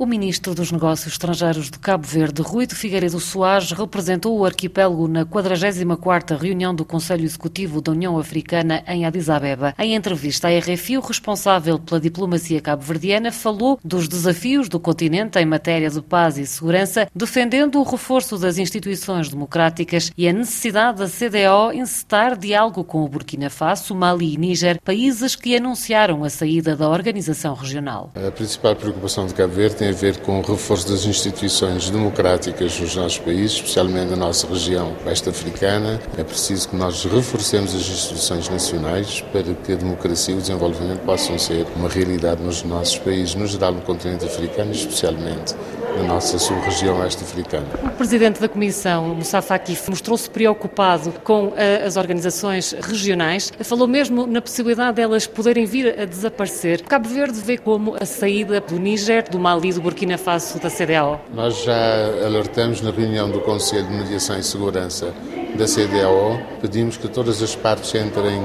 O 0.00 0.06
ministro 0.06 0.54
dos 0.54 0.72
Negócios 0.72 1.12
Estrangeiros 1.12 1.70
de 1.70 1.78
Cabo 1.78 2.06
Verde, 2.06 2.40
Rui 2.40 2.66
de 2.66 2.74
Figueiredo 2.74 3.20
Soares, 3.20 3.70
representou 3.70 4.38
o 4.38 4.46
arquipélago 4.46 5.06
na 5.06 5.26
44ª 5.26 6.38
reunião 6.38 6.74
do 6.74 6.86
Conselho 6.86 7.22
Executivo 7.22 7.82
da 7.82 7.92
União 7.92 8.18
Africana 8.18 8.82
em 8.88 9.04
Addis 9.04 9.28
Abeba. 9.28 9.74
Em 9.78 9.94
entrevista 9.94 10.48
à 10.48 10.58
RFI, 10.58 10.96
o 10.96 11.02
responsável 11.02 11.78
pela 11.78 12.00
diplomacia 12.00 12.62
cabo-verdiana 12.62 13.30
falou 13.30 13.78
dos 13.84 14.08
desafios 14.08 14.70
do 14.70 14.80
continente 14.80 15.38
em 15.38 15.44
matéria 15.44 15.90
de 15.90 16.00
paz 16.00 16.38
e 16.38 16.46
segurança, 16.46 17.06
defendendo 17.14 17.78
o 17.78 17.82
reforço 17.82 18.38
das 18.38 18.56
instituições 18.56 19.28
democráticas 19.28 20.10
e 20.16 20.26
a 20.26 20.32
necessidade 20.32 21.00
da 21.00 21.08
CDO 21.08 21.74
encetar 21.74 22.38
diálogo 22.38 22.84
com 22.84 23.04
o 23.04 23.08
Burkina 23.08 23.50
Faso, 23.50 23.94
Mali 23.94 24.32
e 24.32 24.38
Níger, 24.38 24.80
países 24.80 25.36
que 25.36 25.54
anunciaram 25.54 26.24
a 26.24 26.30
saída 26.30 26.74
da 26.74 26.88
organização 26.88 27.52
regional. 27.52 28.10
A 28.16 28.30
principal 28.30 28.74
preocupação 28.74 29.26
de 29.26 29.34
Cabo 29.34 29.52
Verde 29.52 29.89
tem 29.90 29.94
a 29.94 29.94
ver 29.94 30.18
com 30.18 30.38
o 30.38 30.42
reforço 30.42 30.88
das 30.88 31.04
instituições 31.04 31.90
democráticas 31.90 32.78
nos 32.78 32.94
nossos 32.94 33.18
países, 33.18 33.56
especialmente 33.56 34.10
na 34.10 34.16
nossa 34.16 34.46
região 34.46 34.94
oeste-africana. 35.04 36.00
É 36.16 36.22
preciso 36.22 36.68
que 36.68 36.76
nós 36.76 37.04
reforcemos 37.04 37.74
as 37.74 37.88
instituições 37.88 38.48
nacionais 38.48 39.20
para 39.32 39.42
que 39.42 39.72
a 39.72 39.76
democracia 39.76 40.34
e 40.34 40.38
o 40.38 40.40
desenvolvimento 40.40 41.00
possam 41.00 41.38
ser 41.38 41.66
uma 41.74 41.88
realidade 41.88 42.42
nos 42.42 42.62
nossos 42.62 42.98
países, 42.98 43.34
no 43.34 43.46
geral 43.46 43.72
no 43.72 43.80
continente 43.80 44.24
africano, 44.24 44.70
especialmente 44.70 45.54
na 45.96 46.02
nossa 46.04 46.38
sub-região 46.38 46.98
oeste-africana. 47.00 47.66
O 47.84 47.90
Presidente 47.90 48.40
da 48.40 48.48
Comissão, 48.48 49.14
Moussa 49.14 49.42
Faki, 49.42 49.76
mostrou-se 49.88 50.28
preocupado 50.28 51.12
com 51.24 51.48
uh, 51.48 51.54
as 51.86 51.96
organizações 51.96 52.72
regionais. 52.72 53.52
Falou 53.62 53.86
mesmo 53.86 54.26
na 54.26 54.40
possibilidade 54.40 54.96
delas 54.96 55.26
poderem 55.26 55.66
vir 55.66 55.98
a 55.98 56.04
desaparecer. 56.04 56.82
Cabo 56.82 57.08
Verde 57.08 57.40
vê 57.40 57.58
como 57.58 57.96
a 58.00 58.04
saída 58.04 58.60
do 58.60 58.78
Níger, 58.78 59.28
do 59.30 59.38
Mali, 59.38 59.72
do 59.72 59.80
Burkina 59.80 60.18
Faso, 60.18 60.58
da 60.58 60.70
CDAO. 60.70 61.20
Nós 61.34 61.62
já 61.62 62.06
alertamos 62.24 62.80
na 62.80 62.90
reunião 62.90 63.30
do 63.30 63.40
Conselho 63.40 63.86
de 63.86 63.94
Mediação 63.94 64.38
e 64.38 64.42
Segurança 64.42 65.14
da 65.56 65.66
CDAO, 65.66 66.40
pedimos 66.60 66.96
que 66.96 67.08
todas 67.08 67.42
as 67.42 67.54
partes 67.54 67.94
entrem 67.94 68.42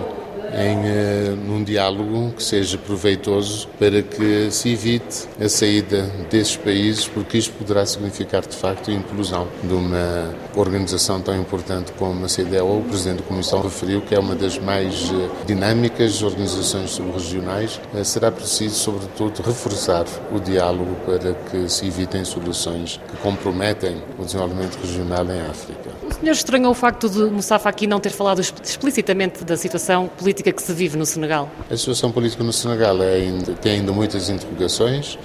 em 0.56 0.78
uh, 0.78 1.36
num 1.36 1.64
diálogo 1.64 2.32
que 2.32 2.42
seja 2.42 2.78
proveitoso 2.78 3.68
para 3.78 4.02
que 4.02 4.50
se 4.50 4.70
evite 4.70 5.28
a 5.40 5.50
saída 5.50 6.04
desses 6.30 6.56
países, 6.56 7.08
porque 7.08 7.38
isto 7.38 7.54
poderá 7.54 7.86
significar 7.86 8.42
de 8.42 8.56
facto 8.56 8.90
a 8.90 8.94
inclusão 8.94 9.48
de 9.62 9.74
uma 9.74 10.34
organização 10.56 11.20
tão 11.20 11.38
importante 11.38 11.92
como 11.94 12.24
a 12.26 12.30
CDAO. 12.30 12.80
O 12.80 12.84
Presidente 12.84 13.18
da 13.18 13.28
Comissão 13.28 13.62
referiu 13.62 14.02
que 14.02 14.16
é 14.16 14.20
uma 14.20 14.34
das 14.34 14.58
mais 14.58 15.12
uh, 15.12 15.30
dinâmicas 15.46 16.24
organizações 16.24 16.92
subregionais. 16.92 17.82
Uh, 17.94 18.06
será 18.06 18.32
preciso, 18.32 18.76
sobretudo, 18.76 19.42
reforçar 19.42 20.06
o 20.32 20.40
diálogo 20.40 20.96
para 21.06 21.34
que 21.34 21.70
se 21.70 21.86
evitem 21.86 22.24
soluções 22.24 23.00
que 23.10 23.18
comprometem 23.18 24.02
o 24.18 24.24
desenvolvimento 24.24 24.78
regional 24.82 25.26
em 25.26 25.42
África. 25.42 25.90
O 26.10 26.14
senhor 26.14 26.32
estranhou 26.32 26.72
o 26.72 26.76
facto 26.76 27.10
de 27.10 27.20
Moussa 27.26 27.60
Faki 27.60 27.88
não 27.88 28.00
ter 28.00 28.12
falado 28.12 28.40
explicitamente 28.40 29.44
da 29.44 29.58
situação 29.58 30.08
política 30.08 30.45
que 30.54 30.62
se 30.62 30.74
vive 30.74 30.98
no 30.98 31.06
Senegal? 31.06 31.50
A 31.70 31.78
situação 31.78 32.12
política 32.12 32.44
no 32.44 32.54
Senegal 32.54 33.02
é 33.02 33.16
ainda, 33.16 33.54
tem 33.54 33.74
ainda 33.74 33.92
muitas 33.92 34.30
interrogações. 34.30 35.18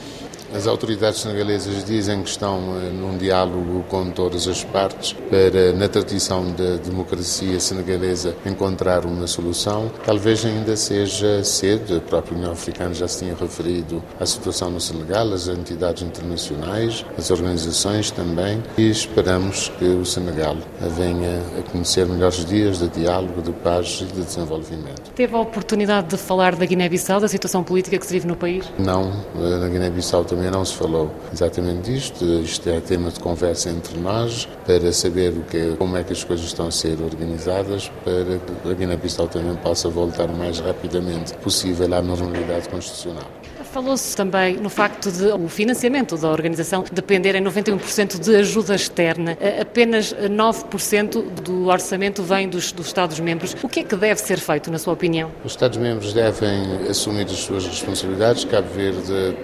As 0.52 0.66
autoridades 0.66 1.20
senegalesas 1.20 1.84
dizem 1.84 2.22
que 2.24 2.28
estão 2.28 2.58
eh, 2.76 2.90
num 2.90 3.16
diálogo 3.16 3.84
com 3.88 4.10
todas 4.10 4.48
as 4.48 4.64
partes 4.64 5.12
para, 5.12 5.72
na 5.72 5.88
tradição 5.88 6.50
da 6.50 6.76
democracia 6.76 7.60
senegalesa, 7.60 8.34
encontrar 8.44 9.06
uma 9.06 9.28
solução. 9.28 9.88
Talvez 10.04 10.44
ainda 10.44 10.76
seja 10.76 11.44
cedo, 11.44 11.98
a 11.98 12.00
própria 12.00 12.36
União 12.36 12.50
Africana 12.50 12.92
já 12.92 13.06
se 13.06 13.20
tinha 13.20 13.34
referido 13.34 14.02
à 14.18 14.26
situação 14.26 14.70
no 14.70 14.80
Senegal, 14.80 15.32
as 15.32 15.46
entidades 15.46 16.02
internacionais, 16.02 17.06
as 17.16 17.30
organizações 17.30 18.10
também, 18.10 18.60
e 18.76 18.90
esperamos 18.90 19.68
que 19.78 19.84
o 19.84 20.04
Senegal 20.04 20.56
venha 20.96 21.42
a 21.60 21.70
conhecer 21.70 22.06
melhores 22.06 22.44
dias 22.44 22.80
de 22.80 22.88
diálogo, 22.88 23.40
de 23.40 23.52
paz 23.52 24.00
e 24.02 24.12
de 24.12 24.22
desenvolvimento. 24.22 25.12
Teve 25.14 25.36
a 25.36 25.38
oportunidade 25.38 26.08
de 26.08 26.16
falar 26.16 26.56
da 26.56 26.66
Guiné-Bissau, 26.66 27.20
da 27.20 27.28
situação 27.28 27.62
política 27.62 27.96
que 27.96 28.04
se 28.04 28.12
vive 28.12 28.26
no 28.26 28.34
país? 28.34 28.64
Não, 28.78 29.12
eh, 29.36 29.58
na 29.58 29.69
Guiné-Bissau 29.69 30.25
também 30.25 30.39
também 30.40 30.50
não 30.50 30.64
se 30.64 30.74
falou 30.74 31.10
exatamente 31.30 31.90
disto. 31.90 32.24
Isto 32.24 32.70
é 32.70 32.80
tema 32.80 33.10
de 33.10 33.20
conversa 33.20 33.68
entre 33.68 33.98
nós 33.98 34.48
para 34.66 34.90
saber 34.90 35.34
o 35.34 35.42
que, 35.42 35.56
é, 35.56 35.76
como 35.76 35.98
é 35.98 36.02
que 36.02 36.14
as 36.14 36.24
coisas 36.24 36.46
estão 36.46 36.68
a 36.68 36.70
ser 36.70 36.98
organizadas 37.02 37.92
para 38.02 38.38
que 38.38 38.70
a 38.70 38.72
Guiné-Bissau 38.72 39.28
também 39.28 39.54
possa 39.56 39.90
voltar 39.90 40.30
o 40.30 40.36
mais 40.36 40.58
rapidamente 40.58 41.34
possível 41.34 41.92
à 41.94 42.00
normalidade 42.00 42.70
constitucional. 42.70 43.39
Falou-se 43.72 44.16
também 44.16 44.56
no 44.56 44.69
facto 44.69 45.12
de 45.12 45.26
o 45.26 45.48
financiamento 45.48 46.16
da 46.16 46.28
organização 46.28 46.84
depender 46.91 47.36
em 47.36 47.42
91% 47.42 48.19
de 48.19 48.34
ajuda 48.36 48.75
externa. 48.75 49.38
Apenas 49.60 50.12
9% 50.12 51.22
do 51.42 51.69
orçamento 51.69 52.20
vem 52.22 52.48
dos, 52.48 52.72
dos 52.72 52.88
Estados-membros. 52.88 53.56
O 53.62 53.69
que 53.69 53.81
é 53.81 53.84
que 53.84 53.94
deve 53.94 54.20
ser 54.20 54.41
feito, 54.41 54.72
na 54.72 54.78
sua 54.78 54.92
opinião? 54.92 55.31
Os 55.44 55.53
Estados-membros 55.53 56.12
devem 56.12 56.88
assumir 56.88 57.26
as 57.26 57.38
suas 57.38 57.64
responsabilidades. 57.64 58.44
Cabo 58.44 58.69
Verde, 58.75 59.36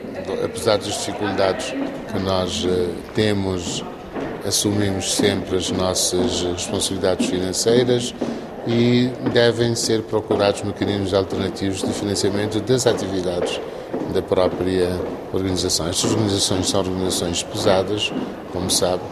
apesar 0.44 0.78
das 0.78 0.86
dificuldades 0.88 1.66
que 1.70 2.18
nós 2.18 2.66
eh, 2.68 2.88
temos, 3.14 3.84
assumimos 4.44 5.14
sempre 5.14 5.56
as 5.56 5.70
nossas 5.70 6.42
responsabilidades 6.42 7.28
financeiras 7.28 8.12
e 8.66 9.10
devem 9.32 9.74
ser 9.74 10.02
procurados 10.02 10.62
mecanismos 10.62 11.14
alternativos 11.14 11.82
de 11.82 11.92
financiamento 11.92 12.60
das 12.60 12.86
atividades 12.86 13.60
da 14.12 14.20
própria 14.20 14.88
organização. 15.32 15.88
Estas 15.88 16.10
organizações 16.12 16.68
são 16.68 16.80
organizações 16.80 17.42
pesadas, 17.42 18.12
como 18.52 18.70
sabe, 18.70 19.02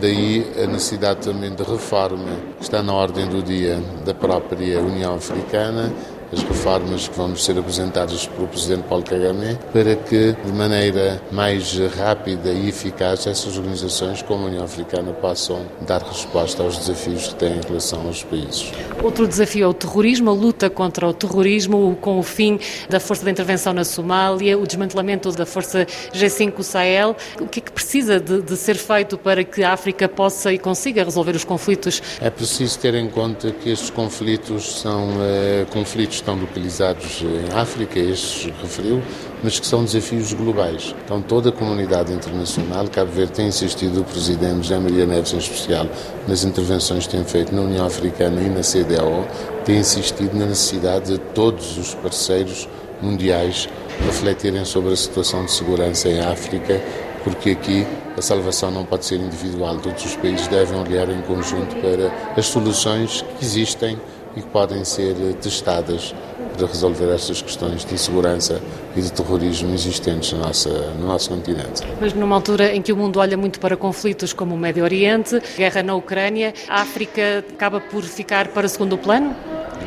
daí 0.00 0.46
a 0.62 0.66
necessidade 0.66 1.20
também 1.20 1.50
de 1.54 1.62
reforma 1.62 2.36
que 2.56 2.62
está 2.62 2.82
na 2.82 2.92
ordem 2.94 3.26
do 3.26 3.42
dia 3.42 3.78
da 4.04 4.14
própria 4.14 4.80
União 4.80 5.14
Africana 5.14 5.92
as 6.32 6.42
reformas 6.42 7.08
que 7.08 7.16
vão 7.16 7.36
ser 7.36 7.58
apresentadas 7.58 8.26
pelo 8.26 8.48
Presidente 8.48 8.84
Paulo 8.84 9.04
Kagame 9.04 9.58
para 9.72 9.94
que, 9.94 10.34
de 10.44 10.52
maneira 10.52 11.20
mais 11.30 11.78
rápida 11.96 12.50
e 12.50 12.68
eficaz, 12.68 13.26
essas 13.26 13.56
organizações, 13.58 14.22
como 14.22 14.44
a 14.44 14.48
União 14.48 14.64
Africana, 14.64 15.12
possam 15.12 15.66
dar 15.86 16.02
resposta 16.02 16.62
aos 16.62 16.78
desafios 16.78 17.28
que 17.28 17.34
têm 17.34 17.58
em 17.58 17.60
relação 17.60 18.06
aos 18.06 18.22
países. 18.24 18.72
Outro 19.02 19.28
desafio 19.28 19.64
é 19.64 19.68
o 19.68 19.74
terrorismo, 19.74 20.30
a 20.30 20.32
luta 20.32 20.70
contra 20.70 21.06
o 21.06 21.12
terrorismo, 21.12 21.96
com 22.00 22.18
o 22.18 22.22
fim 22.22 22.58
da 22.88 22.98
Força 22.98 23.24
de 23.24 23.30
Intervenção 23.30 23.72
na 23.72 23.84
Somália, 23.84 24.58
o 24.58 24.66
desmantelamento 24.66 25.30
da 25.32 25.44
Força 25.44 25.86
G5 26.14 26.62
Sahel. 26.62 27.14
O 27.40 27.46
que 27.46 27.60
é 27.60 27.62
que 27.62 27.72
precisa 27.72 28.18
de, 28.18 28.40
de 28.40 28.56
ser 28.56 28.76
feito 28.76 29.18
para 29.18 29.44
que 29.44 29.62
a 29.62 29.72
África 29.72 30.08
possa 30.08 30.52
e 30.52 30.58
consiga 30.58 31.04
resolver 31.04 31.36
os 31.36 31.44
conflitos? 31.44 32.02
É 32.20 32.30
preciso 32.30 32.78
ter 32.78 32.94
em 32.94 33.08
conta 33.08 33.50
que 33.50 33.70
estes 33.70 33.90
conflitos 33.90 34.80
são 34.80 35.10
uh, 35.10 35.66
conflitos 35.70 36.21
estão 36.22 36.36
localizados 36.36 37.22
em 37.22 37.58
África, 37.58 37.98
estes 37.98 38.50
referiu, 38.62 39.02
mas 39.42 39.58
que 39.58 39.66
são 39.66 39.84
desafios 39.84 40.32
globais. 40.32 40.94
Então 41.04 41.20
toda 41.20 41.50
a 41.50 41.52
comunidade 41.52 42.12
internacional, 42.12 42.86
Cabo 42.88 43.10
Verde 43.10 43.32
tem 43.32 43.48
insistido, 43.48 44.00
o 44.00 44.04
Presidente 44.04 44.62
José 44.62 44.78
Maria 44.78 45.04
Neves 45.04 45.32
em 45.32 45.38
especial, 45.38 45.86
nas 46.26 46.44
intervenções 46.44 47.06
que 47.06 47.16
tem 47.16 47.24
feito 47.24 47.54
na 47.54 47.62
União 47.62 47.84
Africana 47.84 48.40
e 48.40 48.48
na 48.48 48.60
CDAO, 48.60 49.26
tem 49.64 49.78
insistido 49.78 50.34
na 50.34 50.46
necessidade 50.46 51.12
de 51.12 51.18
todos 51.18 51.76
os 51.76 51.94
parceiros 51.94 52.68
mundiais 53.00 53.68
refletirem 54.06 54.64
sobre 54.64 54.92
a 54.92 54.96
situação 54.96 55.44
de 55.44 55.50
segurança 55.50 56.08
em 56.08 56.20
África, 56.20 56.80
porque 57.24 57.50
aqui 57.50 57.86
a 58.16 58.22
salvação 58.22 58.70
não 58.70 58.84
pode 58.84 59.06
ser 59.06 59.16
individual, 59.16 59.76
todos 59.78 60.04
os 60.04 60.16
países 60.16 60.46
devem 60.46 60.78
olhar 60.78 61.08
em 61.08 61.20
conjunto 61.22 61.74
para 61.76 62.12
as 62.36 62.46
soluções 62.46 63.24
que 63.38 63.44
existem 63.44 63.98
e 64.36 64.40
que 64.40 64.48
podem 64.48 64.84
ser 64.84 65.14
testadas 65.40 66.14
para 66.56 66.66
resolver 66.66 67.12
estas 67.12 67.40
questões 67.40 67.84
de 67.84 67.98
segurança 67.98 68.60
e 68.96 69.00
de 69.00 69.12
terrorismo 69.12 69.74
existentes 69.74 70.32
na 70.32 70.46
nossa, 70.46 70.70
no 70.98 71.06
nosso 71.06 71.30
continente. 71.30 71.82
Mas 72.00 72.12
numa 72.12 72.36
altura 72.36 72.74
em 72.74 72.82
que 72.82 72.92
o 72.92 72.96
mundo 72.96 73.18
olha 73.18 73.36
muito 73.36 73.58
para 73.58 73.76
conflitos 73.76 74.32
como 74.32 74.54
o 74.54 74.58
Médio 74.58 74.84
Oriente, 74.84 75.40
guerra 75.56 75.82
na 75.82 75.94
Ucrânia, 75.94 76.52
a 76.68 76.82
África 76.82 77.44
acaba 77.52 77.80
por 77.80 78.02
ficar 78.02 78.48
para 78.48 78.68
segundo 78.68 78.98
plano? 78.98 79.34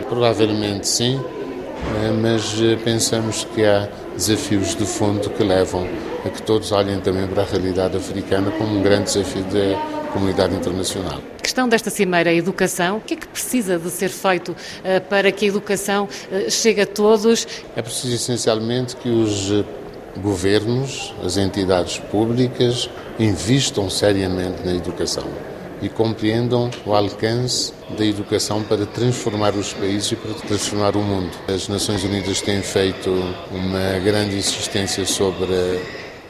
Provavelmente 0.10 0.88
sim, 0.88 1.20
eh, 2.04 2.12
mas 2.22 2.60
eh, 2.62 2.78
pensamos 2.84 3.48
que 3.54 3.64
há 3.64 3.88
desafios 4.16 4.76
de 4.76 4.86
fundo 4.86 5.30
que 5.30 5.44
levam 5.44 5.88
a 6.26 6.30
que 6.30 6.42
todos 6.42 6.72
olhem 6.72 7.00
também 7.00 7.28
para 7.28 7.44
a 7.44 7.46
realidade 7.46 7.98
africana 7.98 8.52
como 8.52 8.78
um 8.78 8.82
grande 8.82 9.06
desafio 9.06 9.44
da 9.44 9.95
comunidade 10.16 10.56
internacional. 10.56 11.22
A 11.38 11.42
questão 11.42 11.68
desta 11.68 11.90
cimeira, 11.90 12.30
a 12.30 12.34
educação, 12.34 12.98
o 12.98 13.02
que 13.02 13.16
é 13.16 13.18
que 13.18 13.28
precisa 13.28 13.78
de 13.78 13.90
ser 13.90 14.10
feito 14.10 14.54
uh, 14.54 15.02
para 15.10 15.30
que 15.30 15.44
a 15.44 15.48
educação 15.50 16.06
uh, 16.06 16.50
chegue 16.50 16.82
a 16.82 16.88
todos? 16.88 17.46
É 17.76 17.82
preciso 17.82 18.16
essencialmente 18.16 18.96
que 18.96 19.10
os 19.10 19.52
governos, 20.22 21.14
as 21.22 21.36
entidades 21.36 22.00
públicas, 22.00 22.90
investam 23.20 23.90
seriamente 23.90 24.66
na 24.66 24.74
educação 24.74 25.26
e 25.82 25.90
compreendam 25.90 26.72
o 26.86 26.94
alcance 26.94 27.74
da 27.98 28.06
educação 28.06 28.64
para 28.64 28.86
transformar 28.86 29.54
os 29.54 29.74
países 29.74 30.14
e 30.14 30.16
para 30.16 30.34
transformar 30.48 30.96
o 30.96 31.02
mundo. 31.02 31.32
As 31.54 31.68
Nações 31.68 32.04
Unidas 32.06 32.42
têm 32.42 32.62
feito 32.62 33.10
uma 33.52 34.00
grande 34.00 34.38
insistência 34.38 35.06
sobre 35.06 35.54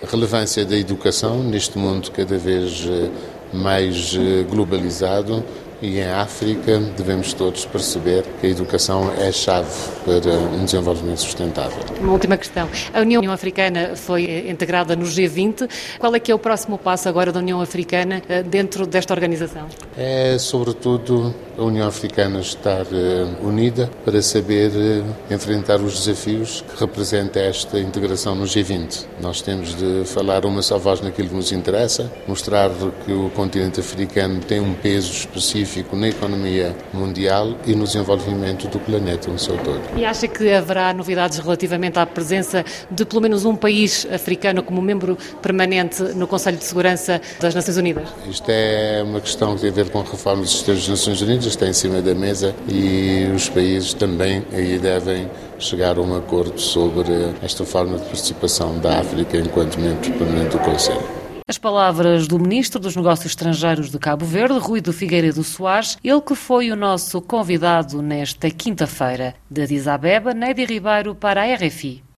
a 0.04 0.08
relevância 0.08 0.66
da 0.66 0.76
educação 0.76 1.44
neste 1.44 1.78
mundo 1.78 2.12
cada 2.12 2.38
vez 2.38 2.86
eh, 2.88 3.10
mais 3.56 4.16
eh, 4.16 4.44
globalizado 4.44 5.44
e 5.82 6.00
em 6.00 6.12
África 6.12 6.80
devemos 6.98 7.34
todos 7.34 7.66
perceber 7.66 8.24
que 8.40 8.48
a 8.48 8.50
educação 8.50 9.12
é 9.18 9.28
a 9.28 9.32
chave 9.32 9.70
para 10.04 10.32
um 10.32 10.66
desenvolvimento 10.66 11.20
sustentável. 11.20 11.78
Uma 12.00 12.14
última 12.14 12.38
questão. 12.38 12.70
A 12.94 13.02
União 13.02 13.32
Africana 13.32 13.96
foi 13.96 14.26
eh, 14.26 14.52
integrada 14.52 14.96
no 14.96 15.06
G20. 15.06 15.70
Qual 16.00 16.16
é 16.16 16.20
que 16.20 16.32
é 16.32 16.36
o 16.36 16.40
próximo 16.40 16.78
passo 16.78 17.10
agora 17.10 17.32
da 17.32 17.40
União 17.40 17.62
Africana 17.62 18.22
eh, 18.28 18.44
dentro 18.44 18.88
desta 18.88 19.14
organização? 19.14 19.68
É, 19.98 20.38
sobretudo, 20.38 21.34
a 21.58 21.64
União 21.64 21.88
Africana 21.88 22.40
estar 22.40 22.84
uh, 22.84 23.48
unida 23.48 23.90
para 24.04 24.22
saber 24.22 24.72
uh, 24.72 25.34
enfrentar 25.34 25.80
os 25.80 26.00
desafios 26.00 26.62
que 26.62 26.80
representa 26.80 27.40
esta 27.40 27.80
integração 27.80 28.36
no 28.36 28.46
G20. 28.46 29.06
Nós 29.22 29.42
temos 29.42 29.76
de 29.76 30.04
falar 30.06 30.46
uma 30.46 30.62
só 30.62 30.78
voz 30.78 31.02
naquilo 31.02 31.30
que 31.30 31.36
nos 31.36 31.52
interessa, 31.52 32.12
mostrar 32.28 32.70
que 33.06 33.12
o 33.12 33.30
continente 33.30 33.80
africano 33.80 34.40
tem 34.42 34.60
um 34.60 34.74
peso 34.74 35.12
específico 35.12 35.96
na 35.96 36.10
economia 36.10 36.76
mundial 36.94 37.56
e 37.66 37.74
no 37.74 37.86
desenvolvimento 37.86 38.68
do 38.68 38.80
planeta 38.80 39.30
no 39.30 39.40
seu 39.40 39.58
todo. 39.58 39.82
E 39.96 40.04
acha 40.04 40.28
que 40.28 40.52
haverá 40.52 40.94
novidades 40.94 41.38
relativamente 41.40 41.98
à 41.98 42.06
presença 42.06 42.66
de 42.92 43.06
pelo 43.06 43.22
menos 43.22 43.46
um 43.46 43.56
país 43.56 44.06
africano 44.12 44.62
como 44.62 44.82
membro 44.82 45.18
permanente 45.42 46.02
no 46.16 46.28
Conselho 46.28 46.58
de 46.58 46.66
Segurança 46.66 47.22
das 47.40 47.56
Nações 47.56 47.78
Unidas? 47.78 48.10
Isto 48.30 48.50
é 48.50 49.04
uma 49.04 49.22
questão 49.22 49.56
que 49.56 49.62
tem 49.62 49.70
a 49.70 49.74
ver 49.74 49.90
com 49.90 50.00
a 50.00 50.04
reforma 50.04 50.42
dos 50.42 50.52
sistemas 50.52 50.82
das 50.82 50.90
Nações 50.90 51.22
Unidas 51.22 51.45
está 51.50 51.68
em 51.68 51.74
cima 51.74 52.02
da 52.02 52.14
mesa 52.14 52.56
e 52.68 53.26
os 53.36 53.50
países 53.50 53.94
também 53.94 54.44
aí 54.52 54.78
devem 54.78 55.30
chegar 55.60 55.98
a 55.98 56.02
um 56.02 56.16
acordo 56.16 56.60
sobre 56.60 57.12
esta 57.42 57.66
forma 57.66 57.98
de 57.98 58.04
participação 58.06 58.78
da 58.80 59.00
África 59.00 59.38
enquanto 59.38 59.80
membro 59.80 60.12
permanente 60.14 60.58
do 60.58 60.60
Conselho. 60.60 61.26
As 61.48 61.60
palavras 61.60 62.28
do 62.28 62.40
Ministro 62.40 62.80
dos 62.80 62.96
Negócios 62.96 63.28
Estrangeiros 63.28 63.92
de 63.92 64.00
Cabo 64.00 64.26
Verde, 64.26 64.58
Rui 64.58 64.82
do 64.82 64.92
Figueiredo 64.92 65.44
Soares, 65.44 65.96
ele 66.04 66.20
que 66.20 66.34
foi 66.34 66.72
o 66.72 66.76
nosso 66.76 67.22
convidado 67.22 68.02
nesta 68.02 68.50
quinta-feira. 68.50 69.36
De 69.50 69.62
Addis 69.62 69.88
Abeba, 69.88 70.34
Nédia 70.34 70.66
Ribeiro 70.66 71.14
para 71.14 71.44
a 71.44 71.56
RFI. 71.56 72.06